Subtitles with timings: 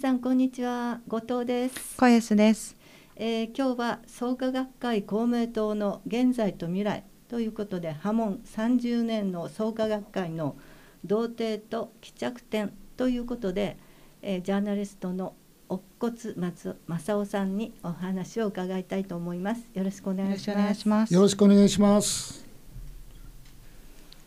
[0.00, 2.74] さんこんにちは後藤です、小安です。
[3.16, 10.56] えー今日は創価学会公明党の現在と未来ということで波紋30年の創価学会の
[11.04, 13.76] 童貞と帰着点ということで、
[14.22, 15.34] えージャーナリストの
[15.68, 21.14] 乙骨松正夫さんにお話を伺いたいと思いますよろしくお願いしますよろしくお願いします。
[21.14, 22.46] よろしくお願いします。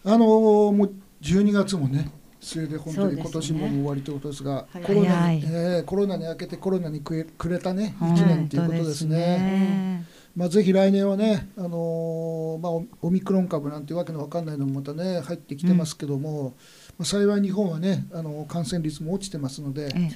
[0.05, 2.11] あのーもう12月もね、
[2.43, 9.17] 末で本当に今年も終わりということですが、すねコロナに、えーコロナに明けてコロナにくれくれたね本1年ということですね。
[9.17, 10.05] ね。
[10.35, 16.55] まあぜひ来年はね、あのーまあオオミクロン株なんてわけのわかんないのもまたね入ってきてますけども、
[16.97, 19.85] まあ幸い日本はね、あの感染率も落ちてますので。
[19.85, 20.11] ええ。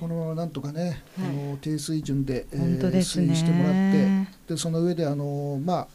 [0.00, 1.28] このままなんとかね、はい。
[1.28, 2.80] あの低水準で、えー。
[2.80, 5.88] 推移してもらって、でその上であの、まあ、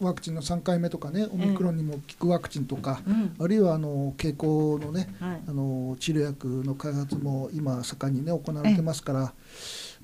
[0.00, 3.34] ワクチンの3回目とかね、オミクロンにも効くワクチンとか、うん。
[3.38, 5.40] あるいはあの経口のね、はい。
[5.48, 9.32] あの治療薬の開発も今、盛んにね、行われてますから、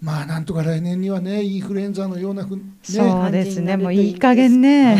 [0.00, 3.76] まあ、なんとか来年にはね、インフルエンザのようなふ、ね、そうですね。
[3.76, 4.98] もういい加は減ね。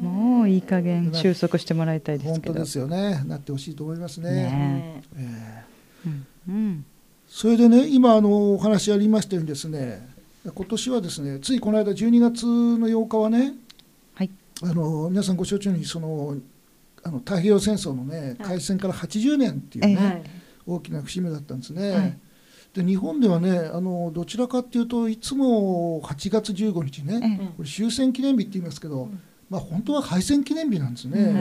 [0.00, 0.02] い。
[0.02, 2.54] もういい加減 収束してもらいたいですけど。
[2.54, 4.30] 本当ですよね、なってほしいと思いますね。
[4.30, 5.64] ねえ。
[6.06, 6.84] ーうんうん。
[7.28, 10.08] それでね、今あのお話ありましたようにですね、
[10.44, 13.54] 今年はですね、ついこの間12月の8日はね、はい
[14.62, 16.36] あの皆さんご承知のようにその
[17.02, 18.48] あの太平洋戦争のねはい。
[18.48, 20.22] 開戦から80年っていうね、えはい
[20.66, 21.90] 大きな節目だったんですね。
[21.90, 22.18] はい。
[22.74, 27.46] で日本ではねあのどちらかっていうといつも8月15日ね、ええ。
[27.56, 31.20] これ終戦記念日って言いますけど、うんまあ本当は敗戦記念日なんですね。
[31.20, 31.32] う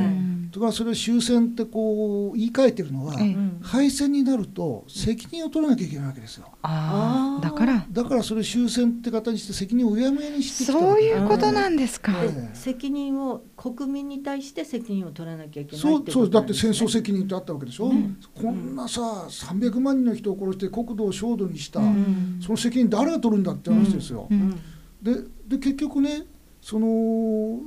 [0.48, 0.50] ん。
[0.52, 3.34] とかそれを終戦ってこう言い換えてるのは、ええ。
[3.34, 6.48] うん敗戦になると責任を取らなきゃいけないわけですよ。
[6.62, 7.86] ああ、だから。
[7.92, 12.14] だからそれ終戦って形して責任をうやむやにしてそういうことなんですか。
[12.54, 22.39] 責任を国民に対して責任を取らなきゃいけないそうってそうだって戦争責任ってあったわけでしょ、うんこんなさ300万人の人を殺して国土を焦土にした、うん。
[22.42, 24.60] その責任誰が取るんだって話ですよ、ううんん。
[25.02, 25.14] で
[25.48, 26.23] で結局ね
[26.62, 27.60] その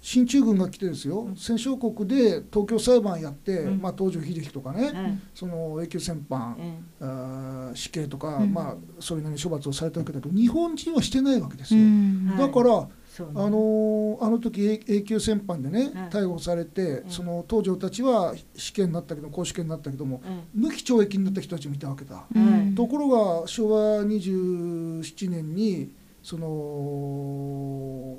[0.00, 3.82] 進駐軍が来てですよ、うん戦勝国で東京裁判やって、うん。
[3.82, 8.52] まあ、東条英機とかね、はいその永久戦犯、えあー死刑とか、うん。
[8.52, 11.84] まあ、それなりに処罰をされたわけだけど日本人はしてないわけですうよ。
[11.84, 12.26] ん。
[12.28, 12.38] はい。
[12.38, 12.88] だから、ね。
[13.18, 17.10] あのーあの時永永久戦犯でね、はい逮捕されて、うん。
[17.10, 22.24] その東条たちは死刑になったけど公主刑になったけどもえ無期懲役になった人たちもいたわけだ。
[22.34, 22.74] うん。
[22.74, 28.16] ところが昭和27年にその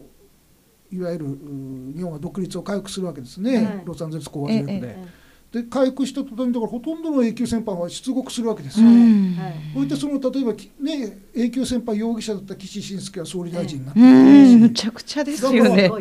[0.92, 3.82] いわゆるう日本が独立を回復するわけですね、はい。
[3.86, 4.74] ロサンゼルス講和条約で。
[4.74, 4.80] え
[5.18, 5.22] え
[5.52, 8.88] で回復した途端にだからほとんどの永久戦犯は出国するわけですよ。
[8.88, 9.36] うん。
[9.36, 9.54] はい。
[9.74, 15.92] そしてその例えばきね永久戦犯容疑者だった岸信介は総理大臣になってむしちゃくちゃですよね。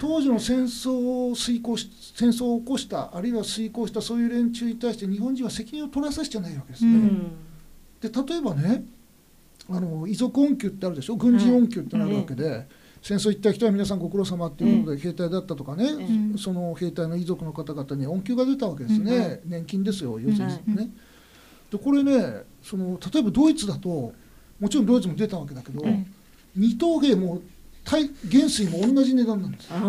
[0.00, 6.92] 当時の戦争を遂行し戦争を起こしたあるいは遂行したそういう連中に対して日本人は責任を取らさせてないわけですね。
[6.92, 7.32] うん。
[8.00, 8.84] で例えばね
[9.68, 11.16] あの遺族恩給ってあるでしょ？
[11.16, 12.68] 軍人恩給ってなるわけで、
[13.02, 16.38] 戦争行った人は皆さんご苦労様っていうことで兵隊だったとかね、うん。
[16.38, 20.88] その兵隊の遺族の方々に恩給が出たわけですね、年金ですよ要するにね。
[21.70, 24.12] でこれねその例えばドイツだと
[24.60, 26.06] もちろんドイツも出たわけだけど、うん。
[26.54, 27.40] 二等兵も
[27.84, 29.68] 対元帥も同じ値段なんです。
[29.72, 29.80] あ、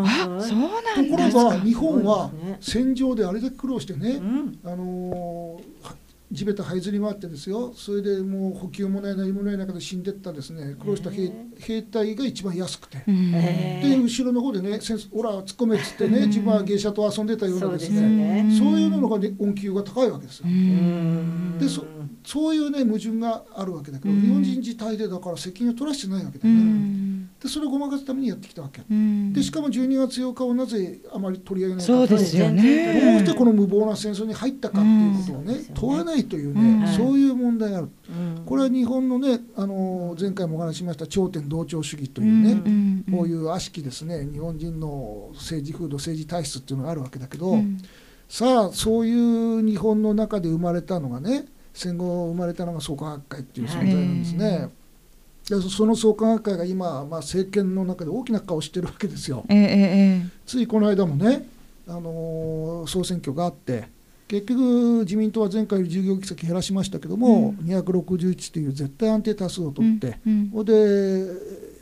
[0.41, 1.44] そうなんとこですか。
[1.44, 4.59] ろが日本は戦場であれだけ苦労してね、うん。
[4.63, 5.95] あのーは
[6.33, 7.73] 地べた這いずり回ってですよ。
[7.75, 10.75] それでもう補給もない何もない中で死んでったですね。
[10.79, 16.27] 苦労した兵兵隊が一番安くて、で後ろの方でね「戦争オラ突っ込め」っつってね、うん。
[16.27, 18.44] 自分は芸者と遊んでたようなですそうですよね。
[18.44, 21.57] ねそういうのが、ね、恩給が高いわけですよ、うん。
[21.59, 21.85] でそ
[22.25, 24.21] そういうね矛盾があるわけだけど、うん。
[24.21, 27.12] 日本人自体でだから責任を取らせてないわけだうよね、ん
[27.44, 28.81] でそれをごまかすためにやってきたわけ。
[28.90, 29.34] うん。
[29.34, 31.94] でしかも12月8日をなぜあまり取り上げないか。
[31.94, 33.18] そうですよね。
[33.18, 35.74] どうしてこの無謀な戦争に入ったかっていうことをね、うん。
[35.74, 36.94] 問わないというね、うん。
[36.96, 38.46] そういう問題がある、うん。
[38.46, 47.78] これは日本のね、あの前回もお話ししました頂点同調主義というね、んこういう悪しきですね、日本人の政治風土、政治体質っていうのがあるわけだけど、うん。
[48.30, 54.69] さあ、そういう日本の中で生まれたのがね、戦後生まれたのが創価学会っていう存在なんですね。
[54.69, 54.82] で
[55.44, 59.44] その創価学会が今、まあ、政権の中で大きな顔をしてるわけですよ。
[59.50, 61.48] えええついこの間もね、
[61.88, 63.88] あのー総選挙があって
[64.28, 67.66] 結局自民党は前回より10議席減らしましたけども、うん。
[67.68, 71.31] 261という絶対安定多数をえ取って、うんそれで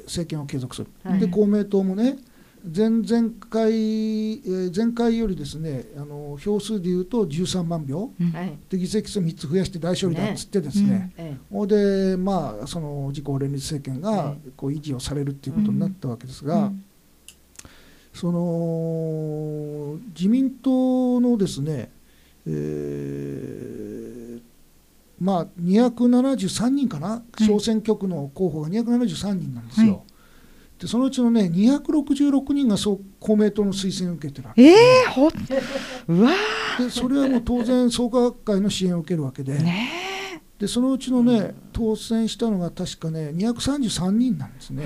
[0.06, 1.20] 政権を継続する、はい。
[1.20, 2.18] で公明党もね
[2.64, 8.12] 前々回、えー前回よりですねあの票数でいうと13万票。
[8.20, 8.32] うん。
[8.32, 8.58] はい。
[8.70, 11.12] で議席数3つ増やして大勝利だっつってですね。
[11.18, 16.84] えほ、でまあその自公連立政権がはいこう維持をされるっていうことになったわけですが、うん。
[18.14, 21.90] その自民党のですね、
[22.46, 24.42] えー
[25.20, 27.48] まあ、273人かな、い。
[27.48, 29.94] 小選挙区の候補が273人なんですよ。
[29.94, 30.02] はい
[30.82, 34.64] でそのうちのね266人がそう公明党の推薦を受けてるわけ。
[34.64, 34.74] え
[35.06, 36.32] えほうわ
[36.80, 44.84] でそれはもう当然創価学会の支援を受けるわけで,、ーねでそのうちのね当選したのが確かね233人なんですね。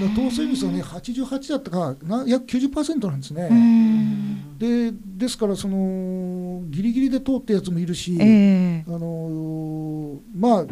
[0.00, 3.48] えだ当選率はね88だったかな約90%なんですね。
[3.50, 4.58] うん。
[4.58, 8.84] でですからそのギリギリで通ったやつもいるし、ええ。
[8.88, 10.66] あのまあ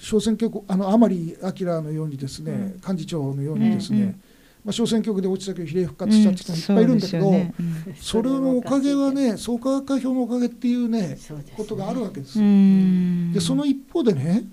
[0.00, 4.22] 小選挙区あの甘利明のようにですね、幹事長のようにですね、うんうん
[4.64, 7.54] まあ、小選挙区で落ちたけど比例復活したって人もいっぱいいるんだけど、そうですよね。
[7.58, 7.94] うん。
[7.94, 11.18] それのおかげはね創価学会票のおかげっていうねね。
[11.56, 12.38] ことがあるわけです。
[12.38, 14.44] でその一方でね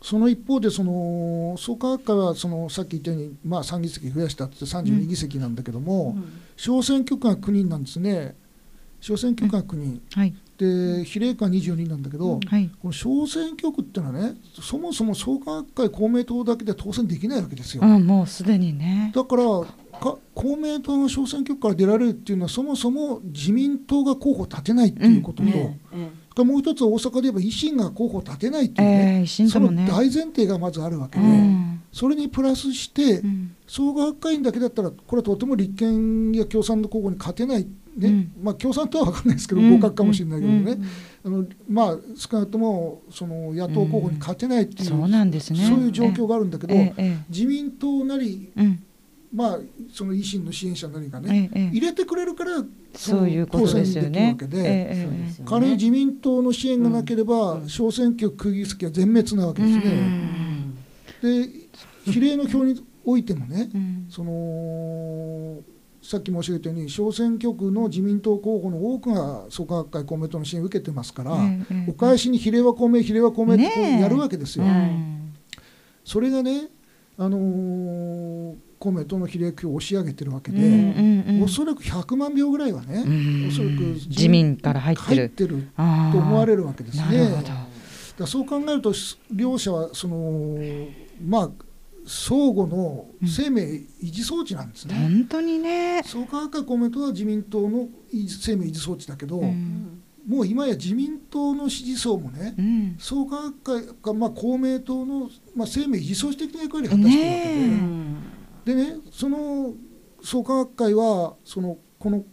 [0.00, 6.16] その一方でその創価学会はそのさっき言ったように、まあ、3議席増やしたって32議席なんだけども、
[6.56, 8.36] 小選挙区が9人なんですね。
[9.00, 12.68] 小選挙区が9人、はいで比例区が22なんだけど、はい。
[12.82, 17.82] この小選挙区ってのはねそもそも創価学会公明党だけで当選できないわけですよ。
[17.84, 19.12] うんもうすでにね。
[19.14, 19.44] だから
[19.98, 31.82] か公明党の小選挙区から出られるっていうのはそもそも自民党が候補を立てないっていうことと、ええがもう一つは大阪で言えば維新が候補を立てないっていうえね、え維新その大前提がまずあるわけうで、ん。
[31.92, 33.54] それにプラスしてうん。
[33.66, 37.66] 創価学会員だけだったらこれはとても立憲や共産の候補に勝てない、
[37.98, 38.32] ねうん。
[38.42, 39.70] まあ、共産党は分かんないですけどうん。
[39.74, 40.84] 合格かもしれないけどね、うん
[41.24, 45.66] あのまあ、少なくともその野党候補に勝てないっていう,、そうなんですね。
[45.68, 48.82] そういう状況があるんだけど、えええ自民党なり、えうん。
[49.34, 49.58] まあ、
[49.92, 52.64] その維新の支援者なりがね、入れてくれるから
[52.94, 54.58] そういうことですよ当選ねできるわけで。
[54.58, 55.50] ええそうですよね。
[55.50, 57.68] 仮に自民党の支援がなければ、うん。
[57.68, 59.84] 小選挙区議席は全滅なわけですね。
[61.22, 64.06] で比例の票においてもね、うん。
[64.08, 65.60] その
[66.08, 71.36] さっき申し上げたように小選挙区の自民党候補の多くが創価学会公明党の支援を受けてますから、え
[71.70, 74.64] えええお返しに比例は公明比例は公明ってやるわけですよ。
[74.64, 75.34] うん。
[76.06, 76.68] それがね、
[77.18, 81.42] あのー公明党の比例区を押し上げてるわけで、うんうんうん。
[81.42, 83.48] おそらく100万票ぐらいはね、うん。
[83.48, 83.72] おそらく
[84.08, 85.68] 自民から入ってる。
[85.76, 87.44] と思われるわけですね。
[88.18, 88.94] だそう考えると
[89.30, 90.58] 両者はその
[91.22, 91.50] まあ
[92.08, 94.94] 相互の生命維持装置なんですね。
[94.94, 96.02] 本当にね。
[96.04, 100.02] 創価学会公明党は自民党の生命維持装置だけど、うん。
[100.26, 102.96] もう今や自民党の支持層もね、うん。
[102.98, 108.28] 創価学会がまあ公明党のまあ生命維持装置的な役割を果たしてるわけで、ね
[108.64, 109.74] でねその
[110.22, 112.24] 創価学会はそのこの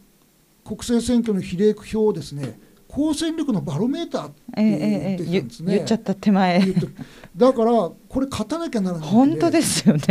[0.63, 2.59] 国政選挙の比例区票をですね
[2.95, 5.75] 公選力のバロメーターってええ言ってええ言たんですね。
[5.75, 6.61] 言っちゃった手前。
[7.35, 7.71] だから
[8.07, 10.01] これ勝たなきゃならない本当ですよね。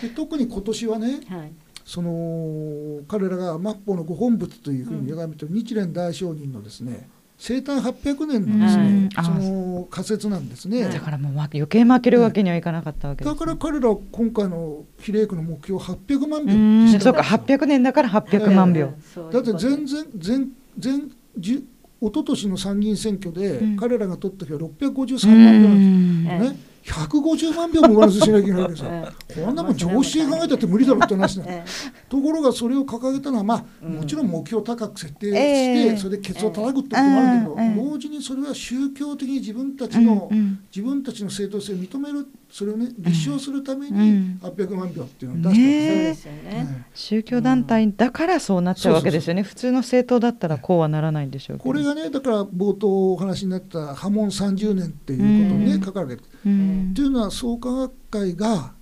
[0.00, 1.52] で特に今年はねはい。
[1.84, 9.08] その彼らが末法のご本仏というふうに崇めている日蓮大聖人のですね生誕800年のですね、うん。
[9.16, 10.88] あその仮説なんですね。
[10.88, 13.38] だからもう余計負けるわけにはいかなかったわけですね。
[13.38, 17.34] だから彼らは今回の比例区の目標800万う票んそうかにした。
[17.34, 18.94] わけですよ800年だから800万票。
[19.14, 20.48] そういだって全然全
[20.78, 21.64] 全じゅ
[22.00, 23.76] 一昨年の参議院選挙でうん。
[23.76, 26.46] 彼らが取った票は653万票なんですうん。
[26.46, 26.70] よね。
[26.82, 28.90] 150万票も上乗せしなきゃいけないわけですよ。
[28.90, 31.44] えこんなもん常識で考えたって無理だろうって話だ。
[31.46, 31.64] え
[32.08, 33.92] ところがそれを掲げたのは、まあ、うん。
[33.96, 35.96] もちろん目標を高く設定して、ええ。
[35.96, 37.90] それでケツを叩くってこともあるけど、ええ。
[37.90, 40.58] 同時にそれは宗教的に自分たちの、うんうん。
[40.74, 46.02] 自分たちの正当性を認めるそれをね立証するためうにん800万票っていうのを出したんね。
[46.02, 46.86] ですよね。
[46.94, 49.42] 宗教団体だからそうなっちゃうわけですよね。
[49.42, 51.64] 普通の政党だったらこうはならないんでしょうけど。
[51.64, 55.82] これがねだから冒頭お話になった波紋30年っていうことにね、うん。
[55.82, 56.22] 書かれてる。
[56.46, 56.94] うん。
[56.94, 58.72] というのは創価学会が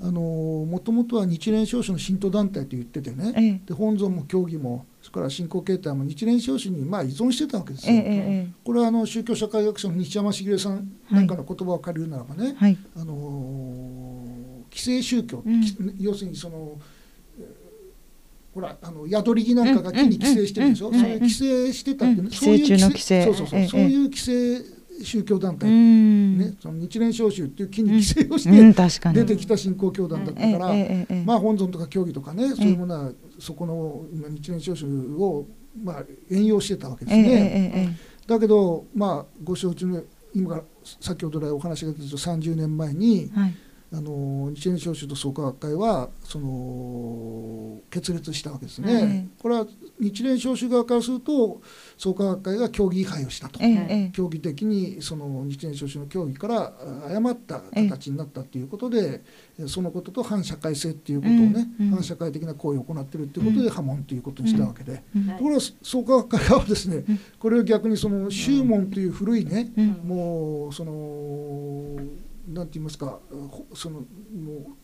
[0.00, 3.60] あのもともとは日蓮証書の信徒団体と言っててね、ええ。
[3.66, 7.92] で本尊も教義もそれから信仰形態も日蓮証書にまあ依存してたわけですよ。
[7.92, 8.04] えええ
[8.48, 12.78] えこれはあの宗教社会学者の西山茂さんなんかの言葉を借りるならばね、はい。
[12.96, 15.60] あのー規制宗教、うん。
[15.60, 16.78] き要するにその
[17.38, 22.30] えーほらあの宿り木なんかが木に規制してるでしょ、うんうんそういう規制してたっていうね、うん。
[22.30, 26.38] そういう規制中の規制そうそうそう、ええそういう規制宗教団う体、ん。
[26.38, 34.86] ね、その日蓮召集っていう木に規制をしうんて出てきた信仰教団だったええから、まあ本尊とか教義とかね、そういうものはそこの今日蓮召集
[35.18, 35.46] を
[35.82, 37.98] まあ援用してたわけですええね。
[38.26, 40.00] だけどまあご承知の
[40.32, 40.62] 今から
[41.00, 43.54] 先ほど来お話が出たと30年前にえはい
[43.94, 48.92] あの日蓮召集と創価学会はその決裂したわけですね。
[48.92, 49.28] ええ。
[49.38, 49.66] これは
[50.00, 51.60] 日蓮召集側からすると
[51.98, 53.60] 創価学会が協議違反をしたと。
[53.62, 56.72] えええ競技的にその日蓮召集の協議から
[57.06, 59.22] あ誤った形になったということで、
[59.58, 61.94] えそのことと反社会性っていうことをね、うんうん。
[61.96, 65.02] 反社会的な行為を行っているということで破門ということにしたわけで、
[65.36, 67.20] ところが創価学会側はですね、うん。
[67.38, 69.88] これを逆にその宗門という古いね、うん。
[70.04, 72.00] もうその
[72.48, 74.06] なんて言いますかほそのもう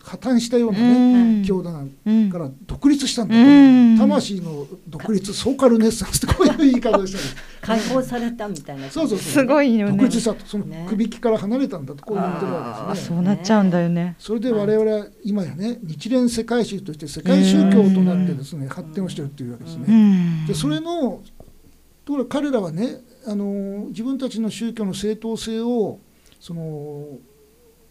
[0.01, 1.45] 破綻したようなね、うん。
[1.45, 3.45] 教団うんから独立したんだと、う。
[3.45, 3.99] ん。
[3.99, 7.37] 魂の独立ソーカルネッサンスってこういう言い方をしたんです。
[7.61, 8.89] 解放されたみたいな。
[8.89, 10.47] そうそうすごいよ独ね立したと。
[10.47, 10.87] そのね。
[10.89, 13.17] 首引きから離れたんだとこう言ってるわあけですね。
[13.17, 14.15] そうなっちゃうんだよね。
[14.21, 19.87] それで我々は今やね日蓮世界宗として世界宗教となってですね発展をしているというわけですうね。
[20.45, 20.47] ん。
[20.47, 21.23] でそれの
[22.05, 25.99] ところが彼らはねあの自分たちの宗教の正当性を
[26.41, 27.19] その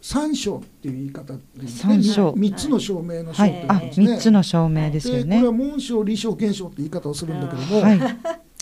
[0.01, 1.33] 三章っていう言い方
[1.65, 2.33] 三章。
[2.35, 4.07] 三つの証明の章ってはいあ言うんですね。
[4.07, 5.23] 三つの証明ですよね。
[5.23, 7.99] でこれは紋章理章現象って言い方をするんだけども、はい。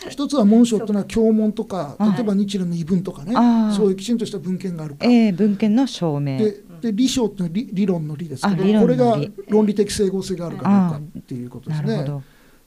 [0.10, 2.13] 一つは紋章というのは経文とかはい。
[2.13, 3.34] 例えば日蓮の遺文とかね、
[3.75, 6.38] そういうきちんとした文献があるか、ええ文献の証明。
[6.38, 12.06] でで理章っていうのは理理論の理ですけどこれが論理的整合性があるかどうかっていうことですね。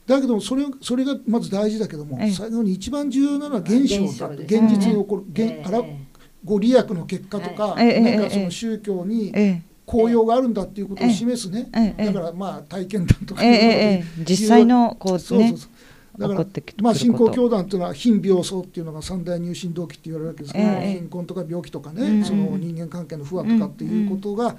[0.05, 2.31] だけどそれそれがまず大事だけども、ええ。
[2.31, 4.41] 最後に一番重要なのは現象だと。
[4.41, 5.83] 現実に起こる、現あら
[6.43, 8.29] ご利益の結果とか、ええ何かええ。
[8.29, 9.61] その宗教にええ。
[9.85, 12.05] 効用があるんだっていうことを示すね、ええええ。
[12.07, 13.41] だからまあ体験談とか。
[13.43, 15.69] 実際のこうねそうそうそう。
[16.19, 16.45] だから
[16.81, 22.25] まあ、信仰教団っていうのは貧病相っていうのが三大入信動機って言われるわけですけど、ええ貧困とか病気とかね、うん。
[22.25, 24.57] その人間関係の不和とかっていうことが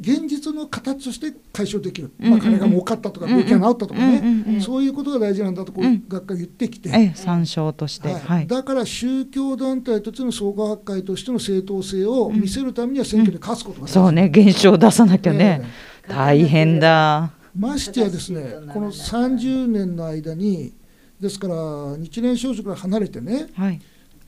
[0.00, 6.04] 現実の形として解消できる、うんまあ、金が儲かったとか病気が治ったとかね、うんうんうんそういうことが大事なんだとこううん。
[6.08, 8.08] 学会言ってきて、ええ参照として。
[8.08, 8.20] はい。
[8.20, 8.46] はい。
[8.46, 13.92] だから宗教団体としての創価学会としての正当性を見せるためには選挙で勝つことが大事。
[13.92, 14.30] そうね。
[14.34, 15.60] 現象を出さなきゃね。
[16.06, 16.08] え。
[16.08, 17.32] 大変だ。
[17.34, 20.74] えましてやですねこの30年の間に
[21.20, 21.54] ですから
[21.96, 23.80] 日蓮少女から離れてねはい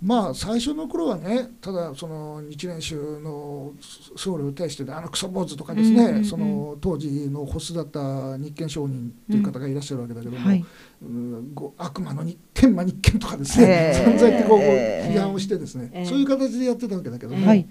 [0.03, 3.73] まあ最初の頃はねただその日蓮宗の
[4.17, 10.65] 僧侶に対してあのクソ坊主とかですね、うんうんうんその当時のホスだった日憲商人という方がいらっしゃるわけだけども、はい。
[11.03, 14.05] うんご悪魔の日天魔日憲とかですね、ええ。
[14.05, 15.15] 散々言ってこうええ。
[15.15, 16.07] 批判をしてですね、ええ。
[16.07, 17.69] そういう形でやってたわけだけども、はい。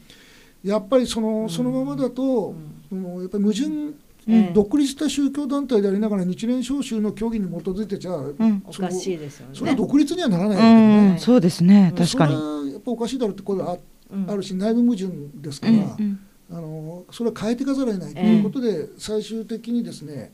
[0.64, 2.56] やっぱりそのそのままだと、
[2.92, 3.22] うん。
[3.22, 4.09] やっぱり矛盾ええ
[4.54, 8.64] 独立した宗教団体でありながら日蓮召集の教義に基づいてじゃあ、ん。
[8.66, 9.56] おかしいですよね。
[9.56, 11.94] それは独立にはならないわうけそうですね。
[11.98, 12.34] 確かに。
[12.34, 13.78] それはやっぱおかしいだろうって声があ
[14.12, 15.80] うんあるし内部矛盾ですから、うん。
[15.80, 16.20] うん。
[16.52, 20.32] あのそれは変えていかざるを得ないということで、最終的にですね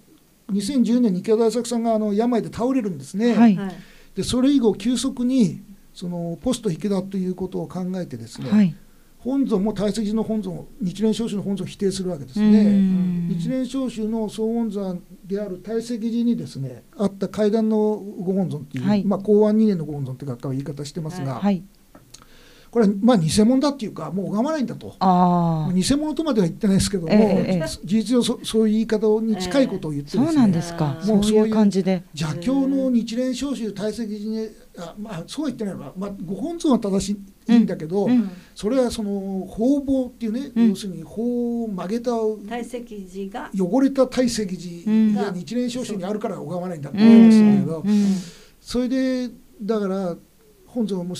[0.51, 3.55] 2010年に池田大作さんがあの病で倒れるんですね、はい。
[3.55, 3.75] はい。
[4.15, 5.61] でそれ以後急速に
[5.93, 8.75] そのポスト池田ということを考えてですね、はい
[9.25, 12.63] 本尊も大石寺の本尊日蓮召集の本尊を否定するわけですうね。
[12.63, 13.27] ん。
[13.27, 19.03] 日蓮召集の総本山である大石寺にですねあった階段のご本尊っていう、はい。
[19.03, 21.63] まあ、公安2年のご本尊って学科は言い方してますが、はい
[22.75, 24.97] これはまあ偽物だっていうかもう拝まないんだと。
[24.99, 27.19] ああ偽物とまでは言ってないですけども、ええ
[27.53, 27.65] ええ。
[27.65, 30.99] 事実上そそういう言い方に近いことを言ってそうなんねですか。
[31.05, 32.03] もそういう感じで。
[32.13, 37.11] 邪教の日蓮召集大石寺にあまあそうは言ってないわ、まあ、ご本尊は正し
[37.47, 38.29] いいいんだけど、うん。
[38.53, 40.69] それはその方々っていうね、うん。
[40.71, 45.13] 要するに法を曲げた大石寺が汚れた大石うん。
[45.13, 47.87] 寺が日蓮召集にあるから拝まないんだってう言いましたけど、ん。
[47.87, 48.05] うん。
[48.59, 49.29] それで
[49.61, 50.17] だから
[50.67, 51.17] 本尊はもう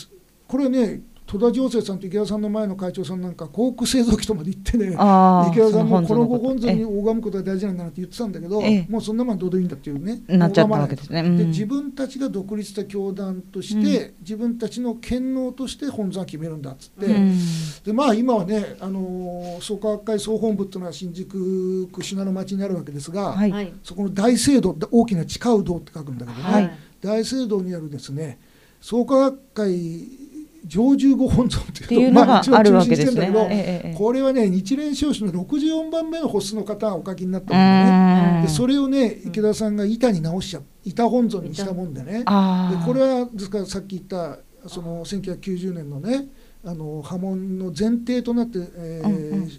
[0.49, 8.85] これね戸田常生さんと池田さんの前の会長さんなんか航空製造機とまで言ってねああ池田さんもこのごそ本尊にえ拝むことが大事なんだなって言ってたんだけど、ええ。
[8.87, 11.21] もうそんなもんどうでもいいんだっていうねなっちゃったわけですね。
[11.21, 11.37] うん。
[11.37, 17.35] で自分たちが独立した教団として、自分たちの権能として本尊は決めるんだっつって、うん。
[17.83, 23.51] でまあ今はね、あのー創価学会総本部っていうのは新宿区品の町にあるわけですが、はい。
[23.51, 23.73] はい。
[23.83, 26.71] そこの大聖堂大きな地下う堂って書くんだけどね、はい。
[27.01, 28.39] 大聖堂にあるですね
[28.81, 30.24] 創価学会
[30.67, 33.47] 常住御本尊ってっていうのがあるわけですね中心してんだけどええ
[33.87, 33.95] ええ。
[33.95, 38.33] これはね日蓮召集の64番目の発出の方がお書きになったもんでね。
[38.37, 38.41] うん。
[38.43, 42.23] でそれをね池田さんが板に直しちゃ板本尊にしたもんでね。
[42.25, 42.77] ああ。
[42.77, 46.27] でこれはですからさっき言ったその1990年のね
[46.63, 49.51] あの波紋の前提となって、えーうんうん。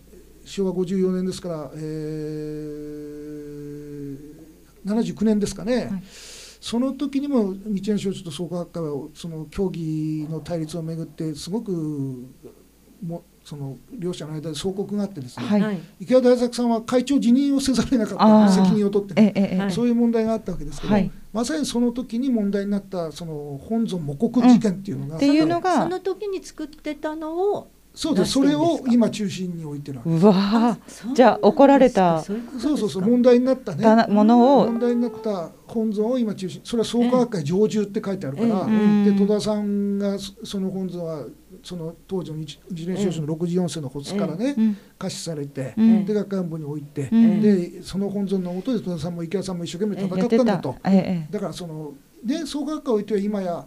[0.44, 4.18] 昭和54年ですから、えー、
[4.84, 5.90] 79年ですかね、はい
[6.66, 11.70] その時にも日蓮召集と創価学会はその協議の対立をめぐってすごく
[13.00, 15.60] もその両者の間で総告があってですね、はい。
[15.60, 15.80] はい。
[16.00, 21.08] 池田大作さんは会長辞任をせざるを得なかった責任を取ってね、ええそういう問題があったわけですけど、はい。
[21.32, 28.32] まさにその時に問題になったその本尊模刻事件っていうのが、っていうのそがの時に作ってたのをそうです。
[28.32, 33.02] それを今中心に置いてるわけじゃあ怒られたそうそうそうそう。
[33.02, 33.82] 問題になったね。
[33.82, 34.66] だものを。
[34.66, 36.60] 問題になった本尊を今中心。
[36.62, 41.24] それは創価学会常住って書いてあるから、ええで戸田さんがそその本尊は
[41.62, 46.04] その当時の一一年少女の64世の発からね、うん可視されて、うん。
[46.04, 47.40] で学会本部に置いて、うん。
[47.40, 50.46] でその本尊のもとで戸田さんも池田さんも一生懸命戦やったん。
[50.46, 50.76] だと。
[50.84, 51.32] ええ。
[51.32, 53.66] だからそので創価学会を置いては今や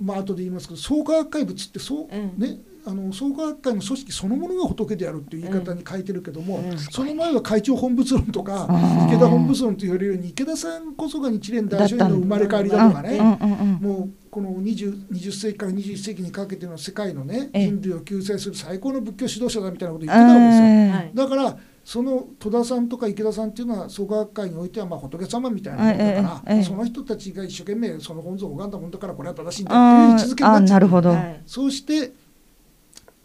[0.00, 2.38] まあ後で言いますけど創価学会物ってそう、うん。
[2.38, 6.78] ねあの創価学会の組織そのものが仏であるっていう言い方に書いてるけども、うん。
[6.78, 8.68] その前は会長本仏論とか
[9.08, 13.26] 池田本仏論と言われるように池田さんこそが日蓮大聖の生まれ変わりだとかね、うん。
[13.26, 13.58] うん。
[13.58, 13.78] うん。
[13.80, 17.66] もうこの 20, 20世紀から21世紀にかけての世界のねええ。
[17.66, 21.28] 人類を救済する最高の仏教指導者だみたいなこと言ってたわけですよ。
[21.28, 30.76] だからその戸田さんとか池田さんっていうのは創価学会においてはまあ仏様みたいなもんだから、その人たちが一生懸命その本尊を拝んだもんだからこれは正しいんだっていう位置づけにあなっちゃう。
[30.76, 32.12] あなるほど、はいそうして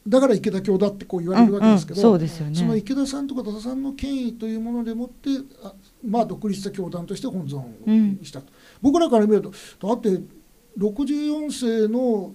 [0.08, 5.30] だから池田教だってこう言われるわけですけど、そうですよそのね池田さんとか戸田さんの権威というものでもって
[5.64, 5.74] あ
[6.06, 9.52] まあ独立した教団として本尊にしたと、僕らから見ると
[9.88, 10.22] だって
[10.78, 11.52] 64
[11.84, 12.34] 世の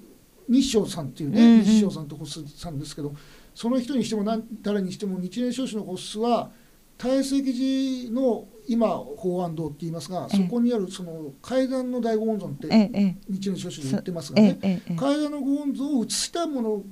[0.49, 1.65] 日照さんっていうね、うんうん。
[1.65, 3.15] 日照さんと発さんですけど
[3.55, 6.51] その人にしても何誰にしても日蓮少子の発出は
[6.99, 10.37] 大石寺の今法安堂って言いますがええ。
[10.37, 16.83] そこにあるその階段の大御本尊ってええ日蓮少子で言ってますがえね階段のご本尊を写したもの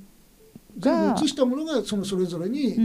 [0.77, 2.75] 全が部写したものがそのそれぞれに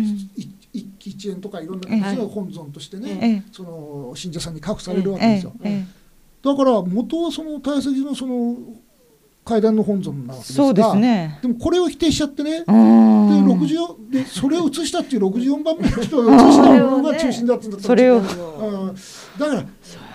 [0.72, 5.52] 一期一円とかいろんな形の本尊としてね、えその信者さんに確保されるわええけですよ。
[5.62, 5.96] ええ。
[6.42, 8.56] だから元はその大石寺のその
[9.44, 11.38] 階段の本尊なわけですがね。
[11.40, 18.16] でもこれを否定しちゃってね、うでん64でそれを写したっていう64番目の人が 写したものが中心だったんだったらそれを。
[18.18, 18.24] うん。
[19.38, 19.64] だから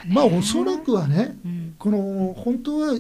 [0.10, 1.76] まあおそらくはねうん。
[1.80, 2.98] この本当は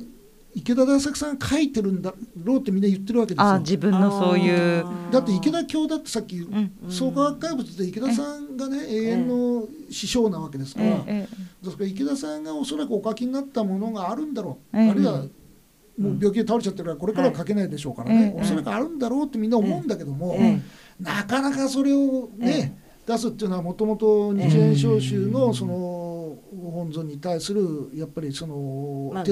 [0.53, 3.50] 池田大作さんが書いてるんだろうってみんな言ってるわけですよ。
[3.50, 4.86] あ自分のそういう。
[5.12, 11.27] だって池田教だってさっきうん創価学会物で池田さんがね永遠の師匠なわけですから、ええ
[11.63, 14.89] ですから池田さんがおそらくお書きになったものがあるんだろう、ええ。
[14.89, 15.24] あるいは
[15.98, 20.60] もう病気で倒れちゃってるからこれからは書けないでしょうからね、ええおそらくあるんだろうってみんな思うんだけども、え
[21.00, 22.77] なかなかそれをね、
[23.08, 26.11] 出すっていうのはもともと日蓮召集のその
[26.52, 29.24] 本尊に対するやっぱりそのまあ、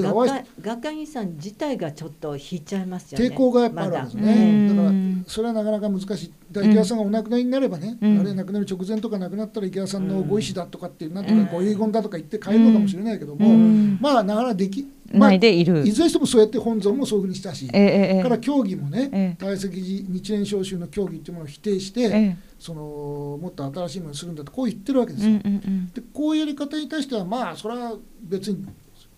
[0.60, 3.26] 学会員さん自体がちょっと引いちゃいますよね。
[3.26, 8.20] 抵抗がやっぱあるわけですまね、うんだからそれはなかなか難しい池田さんがお亡くなりになればね、うん。
[8.20, 11.46] あるいは亡くなる直前とか亡くなったら池田さんのご意思だとかっていうなんとうん。
[11.46, 13.98] かご遺言だとか言って変えるのかもしれないけども、うん。
[14.00, 15.86] まあなかなかでき、まあないでいる。
[15.86, 17.84] いずれにしてもそうやって本尊もそういうふうにしたし、ええ
[18.16, 18.22] ええ。
[18.22, 22.36] から教義もね、え大石寺日蓮召集の教義っていうものを否定して、ええ。
[22.58, 25.30] そのもっと新しいものにするんだとこう言ってるわけですよ。
[25.30, 25.90] うんうんうん。
[25.92, 28.66] でこういうやり方に対してはまあそれは別に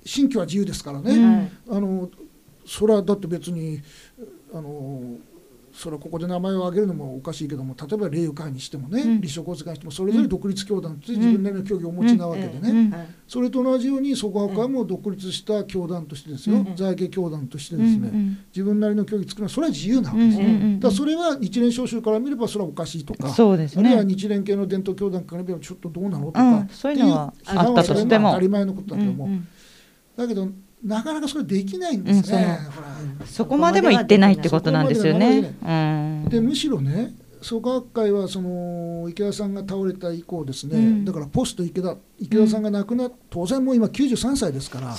[0.05, 1.37] 信教は自由ですからね、うん。
[1.37, 2.11] はいあの
[2.65, 3.81] それはだって別に
[4.55, 5.03] あの
[5.83, 9.21] それはここで名前を挙げるのもおかしいけども例えば霊友会にしてもね、うん。
[9.21, 16.77] 立正交通会にしてもそれぞれ独立教団として自分なりの教義をお持ちなわけでね、それと同じように創価学会も独立した教団としてですよ、うん。
[16.77, 20.41] 在家教団としてうですね、自分なりの教義作るのはそれは自由なわうんけです。
[20.41, 20.55] よ、うん。
[20.55, 20.81] うん。
[20.81, 26.69] だそれは日蓮召集から見ればそれはおかしいとか、そうですあるいはね日蓮系の伝統教団から見ればちょっとどうなのとうか、ん。
[26.69, 28.29] そういうのはあったとしても。
[28.31, 29.29] 当たり前のことだけども、
[30.17, 30.49] だけど
[30.85, 32.59] なかなかそれできないんですね。
[32.77, 32.93] うん
[33.27, 35.55] そこまでも言ってないってことなんですよね。
[35.63, 36.29] うん。
[36.29, 41.05] でむしろね創価学会はその池田さんが倒れた以降ですね、うん。
[41.05, 44.95] だからポスト池田池田さんが亡くなっ当然もう今93歳ですから。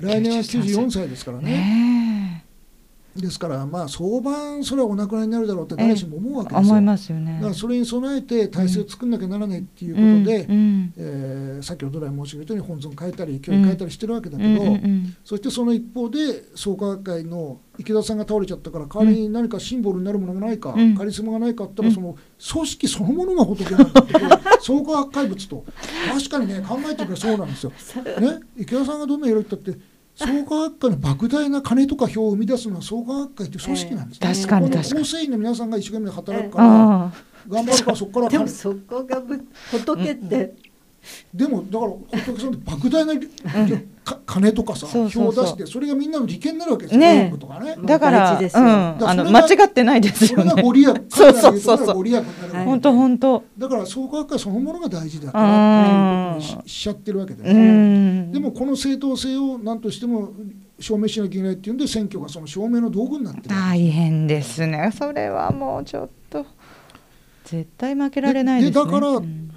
[0.00, 1.08] 来年は94 93歳。
[1.08, 1.50] ですからね。
[1.50, 2.09] ね
[3.16, 6.58] ですからまあ早晩それはお亡くなりになるだろうって誰しも思うわけえ。
[6.58, 6.72] ですよ。
[6.74, 7.54] 思いますよねだから。
[7.54, 16.18] それに備えて体制を作んなきゃならないっていうことで、うんうんえー先ほど来申し上げたように本尊変えたり教育変えたりしてるわけだけど、うんうんうんそしてその一方で
[16.54, 24.28] 創価学会の池田さんが倒れちゃったから代わりに何かシンボルになるものがないか、うんカリスマがないかって言ったらうんその組織そのものが仏なんだっていう
[24.60, 25.64] 創価学会物と
[26.12, 27.70] 確かにね考えてみればそうなんですよ。
[27.70, 29.78] ね、池田さんがどんな色言ったって
[30.20, 34.34] 創価学会の莫大な金とか票を生み出すのは創価学会という組織なんです、ええ。
[34.34, 35.04] 確かにこの確かに。
[35.04, 37.12] 構成員の皆さんが一生懸命働くから、ああ。
[37.48, 38.38] 頑張るからそこから金。
[38.38, 40.54] でもそこがぶ仏って、
[41.32, 43.14] でもだから仏さんって莫大な
[44.04, 47.32] か金とかさ票を出してそれがみんなの利権になるわけですよ、ね。
[47.84, 50.54] だから、間違ってないですそれよね。
[50.56, 51.94] がご利益、そうそうそう。
[51.94, 53.44] ご利益本当本当。
[53.56, 57.52] だから創価学会そのものが大事だからっていうことにししちゃってるわけで、うね。
[57.52, 58.32] ん。
[58.32, 60.32] でもこの正当性を何としても
[60.78, 64.90] 証明しなきゃいけないっていうんで選挙がその証明の道具になってる大変ですね。
[64.96, 66.46] それはもうちょっと
[67.44, 68.84] 絶対負けられないですね。
[68.84, 69.49] だからうん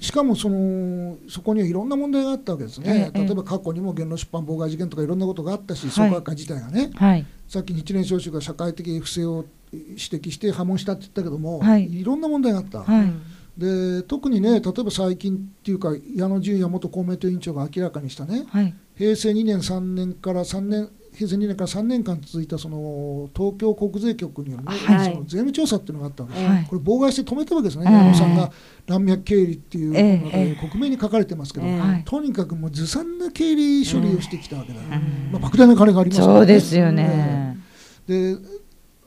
[0.00, 5.90] しかもそのそこにはいろんな問題があったわけですね、ええ例えば過去にも言論出版妨害事件とかいろんなことがあったし、い。
[5.90, 7.26] 創価学会自体がね、はい。
[7.48, 12.00] さっき日蓮召集が社会的不正を指摘して破門したって言ったけども、はい。
[12.00, 13.12] い、ろんな問題があった、はい。
[13.58, 18.74] で特にね例えば最近っていうか矢野純也元公明党委員長が明らかにしたねはい。
[18.96, 25.12] 平成2年3年から3年平成2年から3年間続いたその東京国税局による、ねはい。
[25.12, 26.64] その税務調査っていうのがあったわけです、はい。
[26.68, 28.52] これ妨害して止めたわけですね、ええ矢野さんが
[28.86, 32.04] 乱脈経理っていうええので、え克明に書かれてますけど、ええはい。
[32.04, 34.84] とにかくもうずさんな経理処理をしてきたわけだ、ん。
[35.32, 37.58] まあ、莫大な金がありますからそうですよね。
[38.06, 38.36] で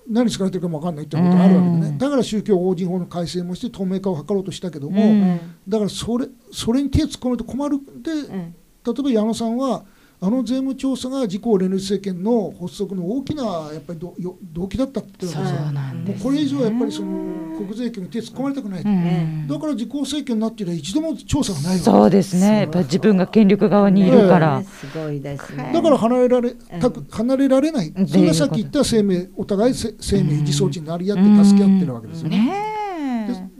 [0.09, 1.97] 何使われてるかも分かんないってことがあるわけでね、うん。
[1.97, 5.39] だから宗教法人法の改正もして透明化を図ろうとしたけども、うん。
[5.65, 7.79] だからそれそれに手突っ込めると困る。
[8.01, 8.55] で、うん。
[8.83, 9.85] 例えば矢野さんは
[10.23, 15.71] あの税務調査が自公連立政権の発足の大きなやっぱりどよ動機だったってわけですよ。
[15.71, 19.47] なんですもうこれ以上やっぱりその国税局に手突っ込まれたくない、うん。
[19.47, 22.59] だから自公政権になっていれば一度も調査がないわけそうですね。
[22.59, 24.59] やっぱり自分が権力側にいるから。
[24.59, 25.71] ねすごいですね。
[25.73, 32.37] だから離れられたくうん離れられない、んそれがさっき言った生命お互いせ生命維持装置になり合って助け合ってるわけですよね。
[32.37, 32.80] ね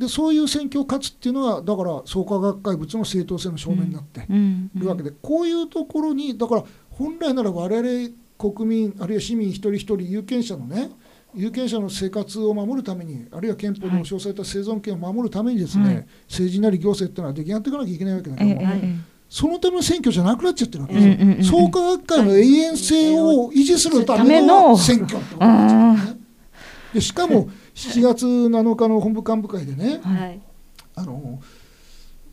[0.01, 4.25] ででそういう選挙を勝つっていうのはだから創価学会物の正当性の証明になって
[4.75, 10.89] るわけで、こういうところにだから本来なら我々国民あるいは市民一人一人有権者のね
[11.35, 18.95] 有権者の生活を守るためにあるいは憲法に保障された生存権を守るためにですね、はい政治なり行政っていうのは出来上がっていかなきゃいけないわけだけえども、ええ
[19.29, 21.13] そのための選挙じゃなくなっちゃってるわけえですよ。
[21.13, 26.17] うんうんうん創価学会の永遠性を維持するためのの選挙ってことですね。
[26.95, 30.39] でしかも 7月7日の本部幹部会でねはい。
[30.95, 31.39] あの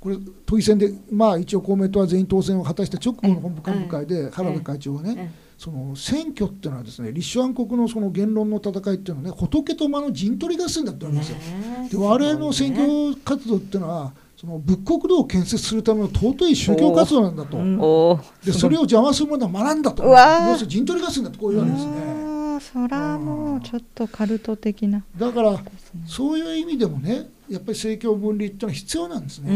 [0.00, 11.58] これ都議選で、まあ、一応公明党は全員当選を果たした直後の本部幹部会で原田会長がね、えその選挙っていうのはですね立証暗黒のその言論の戦いっていうのはね仏と間の陣取り合戦だって言われるんですよ。
[11.58, 18.20] ねで我々の選挙活動っていうのはその仏国土を建設するための尊い宗教活動なんだと。
[18.44, 22.27] でそれを邪魔するものは学んだと要するに陣取り合戦だとこう言われるんですね。
[22.68, 25.04] あそらもうちょっとカルト的な。
[25.16, 25.58] だから
[26.06, 29.50] そういう意味でもねやっぱり政教分離っていうのは必要なんですね。
[29.50, 29.54] う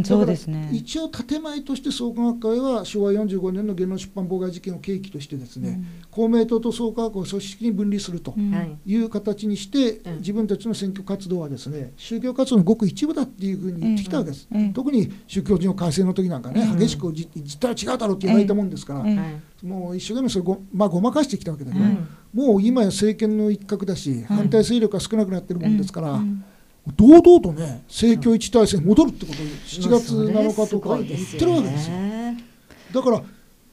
[0.00, 0.68] んそうですね。
[0.72, 5.80] 一応建前として創価学会は昭和45年の言論出版妨害事件を契機としてですね、
[6.10, 8.50] 公明党と創価学会を組織に分離するとうん。
[8.50, 8.76] はい。
[8.84, 10.16] いう形にして、うん。
[10.18, 16.78] 自分たちの選挙活動はですね宗教活動のごく一部だっていうふうに言ってきたわけです、ええ特に宗教人の改正の時なんかね、うん。
[16.78, 19.04] 激しくじ実態は違うだろうって言われたもんですから、
[19.62, 26.44] もう一生懸命それご,、まあ、ごまかしてきたわけだけど、うんもう今や政権の一角だし、反対勢力が少なくなってるもんですから、うん。
[26.96, 31.96] 堂々とね政教一体制に戻るってことを7月7日とか言ってるわけですよ。
[31.96, 32.44] ね
[32.92, 33.22] だから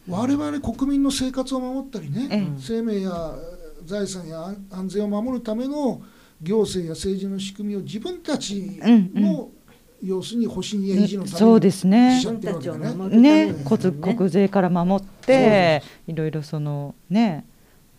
[0.07, 2.47] 我々国民の生活を守ったりね、ええ。
[2.57, 3.35] 生命や
[3.85, 6.01] 財産や安安全を守るための
[6.41, 8.79] 行政や政治の仕組みを自分たち
[9.13, 9.49] の、
[10.01, 12.19] 要するに保身や維持のためにそうですね。
[12.19, 13.55] しちゃってるわけだね。
[14.01, 17.45] 国税から守っていろいろそのね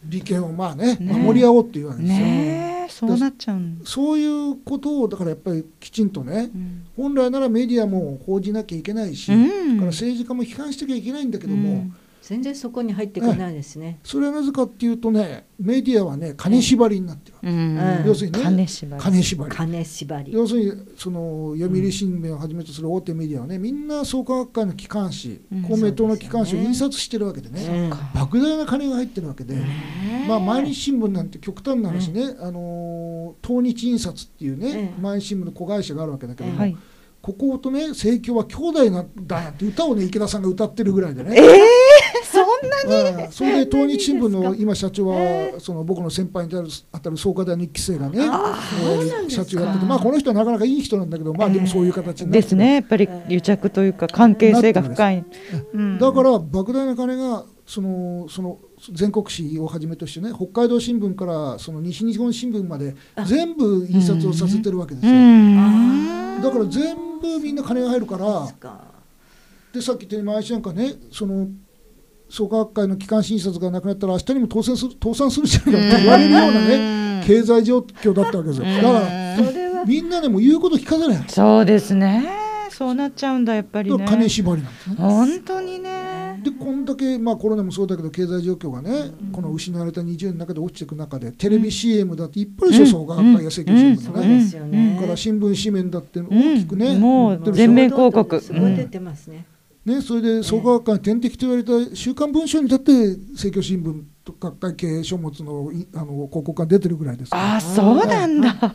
[0.04, 1.12] 利権をまあねね。
[1.12, 2.18] 守り合おうっていうわけですよ。
[2.18, 2.86] ね。
[2.88, 3.80] そうなっちゃうん。
[3.84, 6.86] そういうことをだからやっぱりきちんとねうん。
[6.96, 9.76] 本来ならメディアも報じなきゃいけないし、うん。
[9.76, 13.98] だから政治家も批判してきゃいけないんだけども、うん全然そこに入ってこないですね。
[14.04, 18.04] それはなぜかっていうとねメディアはね金縛りになってるうん。
[18.06, 19.02] 要するにね金縛り。
[19.02, 19.50] 金縛り。
[19.54, 20.32] 金縛り。
[20.32, 25.68] 要するにその読売新聞をはじめとする大手メディアはねみんな創価学会の機関紙、うん。
[25.68, 27.92] 公明党の機関紙を印刷してるわけでね、うん。
[27.92, 29.56] 莫大な金が入ってるわけで、
[30.28, 36.76] まあ、毎日新聞なんて極端な話ね、あのー東日印刷っていうね、うん毎日新聞の子会社があるわけだけども、はい。
[37.20, 41.36] こことね政教は兄弟なんだなんて歌をね池田さんが歌ってるぐらいでね。
[41.36, 41.81] ええそ
[42.66, 43.32] んなうん。
[43.32, 52.74] それで東日新聞の今社長は、えその僕の先輩にあたるあたる創価大の一期生がね、あえー社長やっててまあこの人はなかなかいい人なんだけどまあでもそういう形になってですね。
[52.74, 55.24] やっぱり癒着というか関係性が深い、
[55.74, 55.98] うん。
[55.98, 58.58] だから莫大な金がそのその
[58.92, 62.94] 全国紙をはじめとしてね北海道新聞からその西日本新聞まで
[63.24, 66.42] 全部印刷をさせてるわけですうよ、ん。
[66.42, 68.48] だから全部みんな金が入るから
[69.72, 71.48] でさっき言ったように毎日なんかねその
[72.32, 78.66] 創価学会の機関診察がなくなったら明日にも当選する倒産するじゃないかって言われるようなね経済状況だったわけですよ。
[78.66, 82.26] だからみんなでも言うこと聞かせないそうですね。
[82.70, 83.98] そうなっちゃうんだやっぱりね。
[83.98, 84.96] ら金縛りなんですね。
[84.96, 86.40] 本当にね。
[86.42, 94.94] でこんだけ、まあ、コロナもそうだけど経済状況がね、この失われた20年の中で落ちていく中でテレビ CM だっていっぱいでしょ、創価学会や政教新聞のね、そうですよね。
[94.96, 97.00] だから新聞紙面だって大きくね、うん。
[97.02, 98.40] もう全面広告。
[98.40, 99.44] すごい出てますね。
[99.84, 102.92] ね、それで創価学会に天敵と言われた「週刊文春」にだって
[103.32, 108.74] 政教新聞と学会系書物のいあの広告が出てるぐらいですからああそうなんだ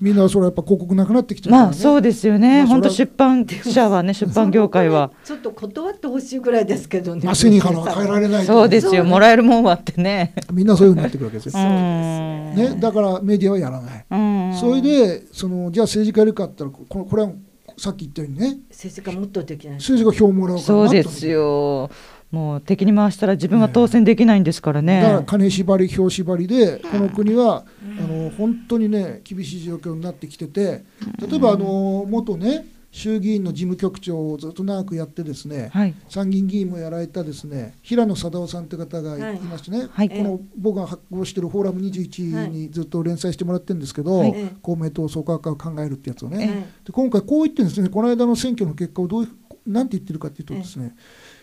[0.00, 1.62] みんなそれはやっぱ広告なくなってきてるね。
[1.62, 2.64] まあそうですよね。
[2.64, 7.22] 本当出版社はね出版業界はちょっと断ってほしいぐらいですけどね。
[7.24, 9.04] まあ背に腹は変えられないそうですよ。
[9.04, 10.34] もらえるもんはってね。
[10.52, 11.52] みんなそういうふうになってくるわけですよ。
[11.52, 14.04] そうですね、だからメディアはやらない。
[14.10, 17.30] うんそれでそのじゃあ政治家やるかって言ったらここれは
[17.76, 19.76] さっき言ったようにね政治家もっとできない。
[19.76, 21.90] 政治が票もらうからそうですよ。
[22.30, 25.24] もう敵に回したら自分は当選できないんですからだからね。
[25.24, 27.64] 金縛り票縛りでこの国は
[28.00, 30.84] あの本当にね厳しい状況になってきてて
[31.20, 35.94] 例えばあの元ね衆議院の事務局長をずっと長くやってですねはい。
[36.08, 40.08] 参議院議員もやられたですね平野貞夫さんという方がいましてね、はい。
[40.08, 44.34] この僕が発行してる「フォーラム21」にずっと連載してもらってるんですけど、はい。
[44.62, 49.30] 公明党創価学会を考えるってやつをね、えで今回こう言ってるんですねこの間の選挙の結果をどういう
[49.66, 50.94] なんて言ってるかというとですね、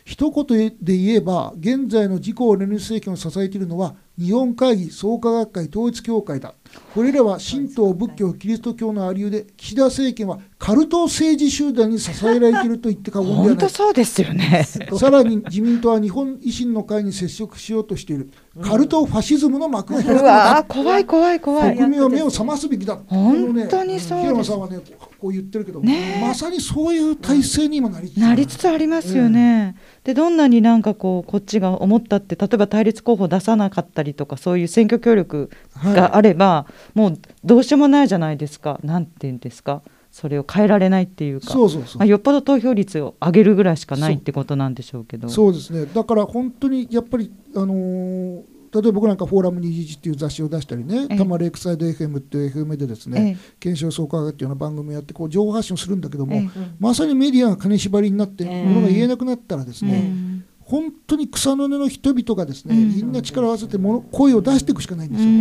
[0.05, 0.45] 一言
[0.79, 6.53] で言えば現在の自公連立政権を支えているのは日本会議創価学会統一教会だ
[6.93, 14.63] これらは神道仏教キリスト教のありゆうで岸田政権はカルト政治集団に支えられていると言って過言では本当ないそうですよね。
[14.97, 18.29] さらに自民党は日本維新の会に接触しようとしている。
[18.61, 20.65] カルトファシズムの幕を開くだ。
[20.67, 21.75] 怖い怖い怖い。
[21.77, 22.99] 国民は目を覚ますべきだ。
[23.07, 24.29] 本当にそうです。
[24.29, 24.79] 平野さんはね
[25.21, 29.75] こう言ってるけど、まさにそういう体制に今なりつつなりつつありますよね。
[30.03, 35.49] でどんなになんかこうこっちが思ったって例えば対立候補出さなかったりとかそういう選挙協力
[35.83, 36.60] があれば、
[36.93, 38.79] もうどうしようもないじゃないですか。
[38.83, 39.81] なんて言うんですか。
[40.11, 41.53] それを変えられないっていうか。
[41.99, 45.29] あ、よっぽど投票率を上げるぐらいしかないってことなんでしょうけど。
[45.29, 48.41] そうですねだから本当にやっぱりあのー
[48.73, 56.41] 例えば僕なんか「フォーラム21」っていう雑誌を出したりね「ええ多摩レイクサイド FM」っていう FM でですねえ検証総科学っていうような番組をやってこう情報発信をするんだけども、
[56.79, 62.95] まさにメディアが金縛りになってええものが言えなくなったらですえね、うん本当に草の根の人々がですね、うん。
[62.95, 65.29] みんな力を合わせてもの声を出していくしかないんですよ。
[65.29, 65.31] う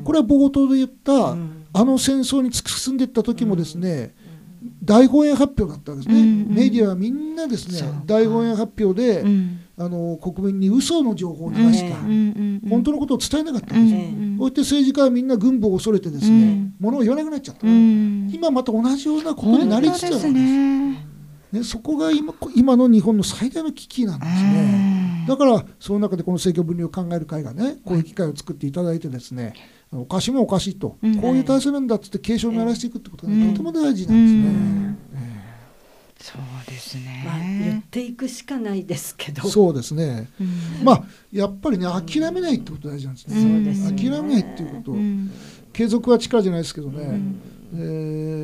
[0.00, 0.02] ん。
[0.04, 1.66] これは冒頭で言った、うん。
[1.72, 4.14] あの戦争に突き進んでいった時もですね、
[4.84, 9.60] 大本営発表だったわけですね、うんメディアはみんなですね大本営発表で、うん。
[9.76, 11.96] あの国民に嘘の情報を流した、
[12.70, 14.36] 本当のことを伝えなかったんですよ、うん。
[14.38, 16.74] こうやって政治家はみんな軍部を恐れてですね、うん。
[16.78, 18.30] ものを言わなくなっちゃった、うん。
[18.32, 21.05] 今また同じようなことに本なりつつあるわけです
[21.56, 21.60] ね。
[21.60, 25.24] ね、そこが今今の日本の最大の危機なんですね。
[25.28, 29.54] だからその中でこの政教分離を考える会がねこういう機会を作っていただいてですね
[29.92, 34.48] おかしいもおかしいと、うんこういう体制なんだっつって警鐘を鳴らしていくってことが、うんとても大事うなんですね。
[34.50, 34.98] ん
[36.18, 37.84] そうですまあ、言っね。
[37.90, 39.48] ていくしかないですけど。
[39.48, 40.28] そうですね。
[40.40, 43.60] うんまあやっぱりね諦めないってこと大事なんですね。
[43.62, 45.30] ですよね諦めないっていうこと、うん
[45.72, 47.02] 継続は力じゃないですけどね。
[47.02, 47.40] うん
[47.74, 47.78] え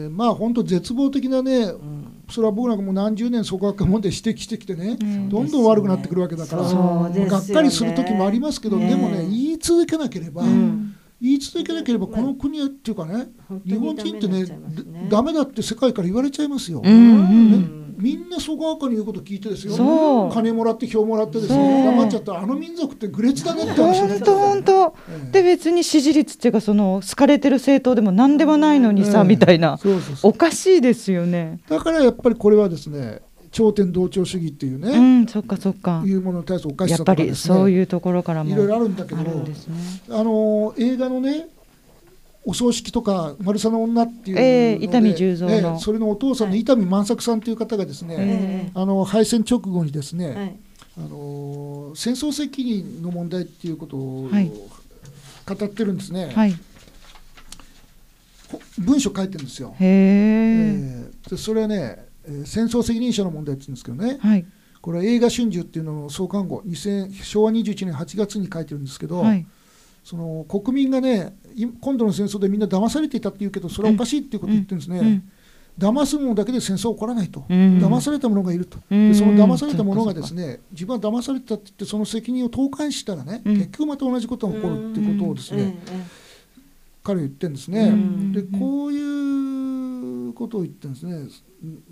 [0.08, 1.91] ーまあ本当絶望的なねうん
[2.32, 5.28] それは僕なんかもう何十年創価学会問題指摘してきてね、うん。
[5.28, 6.62] どんどん悪くなってくるわけだから、
[7.10, 7.26] ね。
[7.26, 8.88] がっかりする時もありますけど、ね。
[8.88, 10.94] でもね言い続けなければ、うん。
[11.20, 13.28] 言い続けなければこの国っていうかね、
[13.64, 14.54] 日本人ってねだ
[15.08, 16.80] ダメだって世界から言われちゃいますよ。
[16.82, 17.50] うんうん。
[17.52, 19.74] ねみんな創価学会の言うこと聞いてですよ。
[19.74, 20.32] そう。
[20.32, 21.58] 金もらって票もらってですそう。
[21.58, 22.32] ね黙っちゃった。
[22.34, 24.94] らあの民族って愚劣だねって話ね本当本当。
[25.10, 25.30] ええ。
[25.32, 29.24] で別に支持率っていうかその好かれてる政党でも何でもないのにさ、ええ。
[29.24, 29.78] みたいな。
[29.78, 30.30] そうそうそう。
[30.30, 31.60] おかしいですよね。
[31.68, 36.02] だからやっぱりこれはですね頂点同調主義っていううね、んそっかそっか。
[36.06, 37.54] いうものに対するおかしやっぱりさとかですね。
[37.56, 39.30] そういうところからもいろいろあるんだけどあね。
[40.08, 41.48] あの映画のね
[42.44, 45.54] お葬式とか「マルサの女」っていうので、ええ伊丹十三の。
[45.54, 50.56] ええそれのお父さんの伊丹万作さんという方がですね、えあの敗戦直後にですね、はい。
[50.98, 54.50] あの戦争責任の問題っていうことをはい。
[55.44, 56.54] 語ってるんですね、はい。
[58.48, 59.74] ほ文章書いてるんですよ。
[59.78, 59.88] へえ。
[59.88, 61.08] え。
[61.26, 61.30] え。
[61.30, 64.18] でそれはねえー戦争責任者の問題って言うんですけどね。
[64.20, 64.44] はい。
[64.80, 69.46] これは映画春秋っていうのの創刊号2000昭和21年8月に書いてるんですけど、はい。
[70.04, 71.41] その国民がねい
[71.80, 75.30] 今度の戦争でみんな騙されていたって言うけどそれはおかしいっていうことを言ってるんですね、うん
[75.78, 77.78] 騙す者だけで戦争は起こらないと、うん。
[77.78, 79.12] 騙された者がいると、うん。
[79.12, 83.54] でその騙された者がですね自分は騙されたって言ってその責任を投函したらね、うん。
[83.56, 86.04] 結局また同じことが起こるっていうことをですね、え
[87.02, 91.12] 彼は言ってるんですえね、うんでこういうことを言ってるんですね。
[91.64, 91.82] うん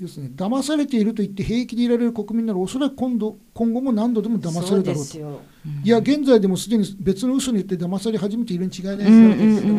[0.00, 5.10] 要するに騙されていると言って平気でいられる国民ならおそらく今度今後も何度でも騙されるだろうと。
[5.12, 5.38] そう
[5.84, 9.74] いや現在でもすでに別の嘘によって騙され始めているに違いないですけど、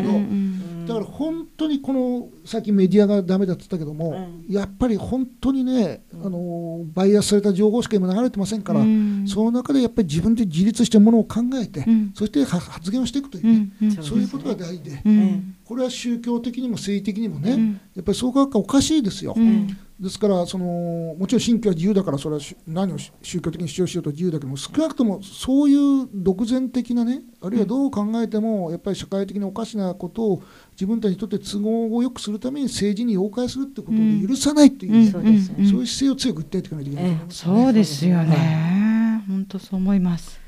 [0.89, 4.53] だから本当にこのさっきメディアがダメだって言ったけども、うん。
[4.53, 6.25] やっぱり本当にね、うん。
[6.25, 9.25] あのバイアスされた情報しか今流れてませんから、うん。
[9.27, 12.11] その中でやっぱり自分で自立してものを考えて、うん。
[12.13, 13.73] そしては発言をしていくといううね、ん。
[13.81, 13.91] うん。
[14.03, 17.79] そういうことが大事で、うんこれは宗教的にも政治的にもね、うん。
[17.93, 19.35] やっぱり創価学会おかしいですよ。
[19.37, 19.67] うん。
[19.99, 35.11] ですからそのもちろん信教は自由だからそれはし何をし宗教的に主張しようと自由だけども少なくともそういう独善的なねあるいはどう考えてもやっぱり社会的におかしなことを自分たちにとって都合を良くするために政治に妖怪するってことを許さないっていう,、うん。
[35.11, 37.11] そうですそういう姿勢を強く訴えていかないといけない。
[37.11, 38.29] と思います、そうですよはい。
[38.29, 39.23] ね。
[39.27, 40.39] 本当そう思います。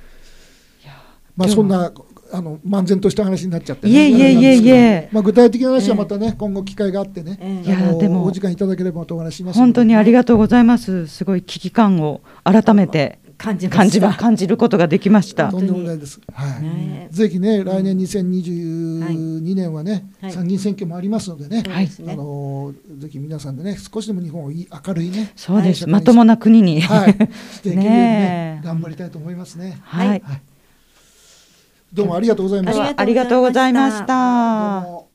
[1.35, 1.91] まあそんな
[2.33, 5.09] あの漫然とした話になっちゃって、いえいえいえいえ。
[5.11, 11.07] まあ、具体的な話はまたね、今後機会があってね、ええいやでもお時間いただければとお話しします本当にありがとうございます。
[11.07, 15.59] すごい危機感を改めて感じま感じ感じることができましたと。
[15.59, 16.21] んでもないです。
[16.31, 16.63] はい。
[16.63, 25.83] ねぜひね、来年2022年はね、はい参議院選挙もありますのでね、そうですねあのぜひ皆さんでね、少しでも日本をいい明るいね、そうです。
[25.85, 26.81] はいまともな国に。
[26.81, 27.13] はい、
[27.53, 29.79] していけるようにねねえ頑張りたいと思いますね。
[29.83, 30.21] はい。
[31.93, 33.01] どうもありがとうございました。
[33.01, 35.10] ありがとうございました。